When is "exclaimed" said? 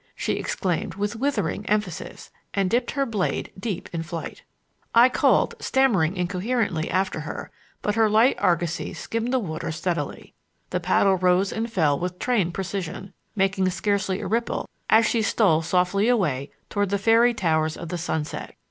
0.33-0.95